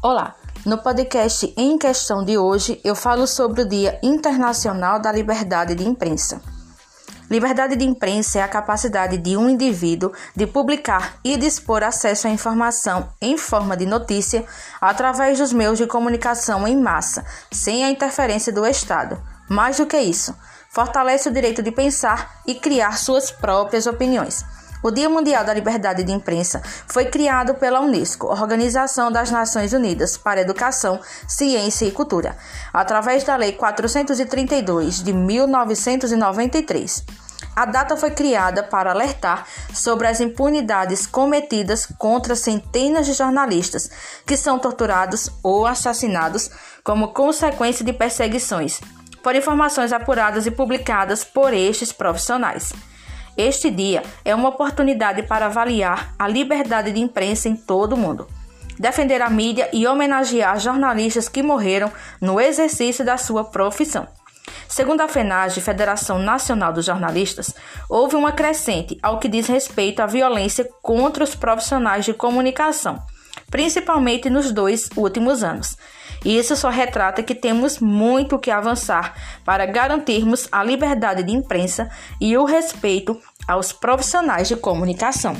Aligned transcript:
Olá, 0.00 0.36
no 0.64 0.78
podcast 0.78 1.52
em 1.56 1.76
questão 1.76 2.24
de 2.24 2.38
hoje 2.38 2.80
eu 2.84 2.94
falo 2.94 3.26
sobre 3.26 3.62
o 3.62 3.68
Dia 3.68 3.98
Internacional 4.00 5.00
da 5.00 5.10
Liberdade 5.10 5.74
de 5.74 5.84
Imprensa. 5.84 6.40
Liberdade 7.28 7.74
de 7.74 7.84
imprensa 7.84 8.38
é 8.38 8.42
a 8.42 8.48
capacidade 8.48 9.18
de 9.18 9.36
um 9.36 9.50
indivíduo 9.50 10.12
de 10.36 10.46
publicar 10.46 11.18
e 11.24 11.36
dispor 11.36 11.82
acesso 11.82 12.28
à 12.28 12.30
informação 12.30 13.08
em 13.20 13.36
forma 13.36 13.76
de 13.76 13.86
notícia 13.86 14.44
através 14.80 15.38
dos 15.38 15.52
meios 15.52 15.78
de 15.78 15.86
comunicação 15.88 16.66
em 16.68 16.80
massa, 16.80 17.26
sem 17.50 17.84
a 17.84 17.90
interferência 17.90 18.52
do 18.52 18.64
Estado. 18.64 19.20
Mais 19.50 19.78
do 19.78 19.86
que 19.86 19.98
isso, 19.98 20.32
fortalece 20.70 21.28
o 21.28 21.32
direito 21.32 21.60
de 21.60 21.72
pensar 21.72 22.40
e 22.46 22.54
criar 22.54 22.96
suas 22.96 23.32
próprias 23.32 23.84
opiniões. 23.88 24.44
O 24.82 24.92
Dia 24.92 25.08
Mundial 25.08 25.44
da 25.44 25.52
Liberdade 25.52 26.04
de 26.04 26.12
Imprensa 26.12 26.62
foi 26.86 27.06
criado 27.06 27.54
pela 27.54 27.80
Unesco, 27.80 28.28
Organização 28.28 29.10
das 29.10 29.28
Nações 29.30 29.72
Unidas 29.72 30.16
para 30.16 30.40
Educação, 30.40 31.00
Ciência 31.26 31.84
e 31.84 31.90
Cultura, 31.90 32.36
através 32.72 33.24
da 33.24 33.34
Lei 33.34 33.52
432 33.52 35.02
de 35.02 35.12
1993. 35.12 37.04
A 37.56 37.64
data 37.64 37.96
foi 37.96 38.12
criada 38.12 38.62
para 38.62 38.92
alertar 38.92 39.44
sobre 39.74 40.06
as 40.06 40.20
impunidades 40.20 41.08
cometidas 41.08 41.88
contra 41.98 42.36
centenas 42.36 43.04
de 43.04 43.14
jornalistas 43.14 43.90
que 44.24 44.36
são 44.36 44.60
torturados 44.60 45.28
ou 45.42 45.66
assassinados 45.66 46.50
como 46.84 47.08
consequência 47.08 47.84
de 47.84 47.92
perseguições 47.92 48.80
por 49.24 49.34
informações 49.34 49.92
apuradas 49.92 50.46
e 50.46 50.52
publicadas 50.52 51.24
por 51.24 51.52
estes 51.52 51.92
profissionais. 51.92 52.72
Este 53.38 53.70
dia 53.70 54.02
é 54.24 54.34
uma 54.34 54.48
oportunidade 54.48 55.22
para 55.22 55.46
avaliar 55.46 56.12
a 56.18 56.26
liberdade 56.26 56.90
de 56.90 56.98
imprensa 56.98 57.48
em 57.48 57.54
todo 57.54 57.92
o 57.92 57.96
mundo, 57.96 58.26
defender 58.76 59.22
a 59.22 59.30
mídia 59.30 59.70
e 59.72 59.86
homenagear 59.86 60.58
jornalistas 60.58 61.28
que 61.28 61.40
morreram 61.40 61.88
no 62.20 62.40
exercício 62.40 63.04
da 63.04 63.16
sua 63.16 63.44
profissão. 63.44 64.08
Segundo 64.68 65.02
a 65.02 65.08
FENAGE, 65.08 65.60
Federação 65.60 66.18
Nacional 66.18 66.72
dos 66.72 66.84
Jornalistas, 66.84 67.54
houve 67.88 68.16
uma 68.16 68.32
crescente 68.32 68.98
ao 69.00 69.20
que 69.20 69.28
diz 69.28 69.46
respeito 69.46 70.00
à 70.00 70.06
violência 70.06 70.68
contra 70.82 71.22
os 71.22 71.36
profissionais 71.36 72.04
de 72.04 72.12
comunicação, 72.12 73.00
principalmente 73.48 74.28
nos 74.28 74.50
dois 74.50 74.90
últimos 74.96 75.44
anos. 75.44 75.76
Isso 76.24 76.56
só 76.56 76.68
retrata 76.68 77.22
que 77.22 77.34
temos 77.34 77.78
muito 77.78 78.38
que 78.38 78.50
avançar 78.50 79.14
para 79.44 79.66
garantirmos 79.66 80.48
a 80.50 80.62
liberdade 80.62 81.22
de 81.22 81.32
imprensa 81.32 81.90
e 82.20 82.36
o 82.36 82.44
respeito 82.44 83.20
aos 83.46 83.72
profissionais 83.72 84.48
de 84.48 84.56
comunicação. 84.56 85.36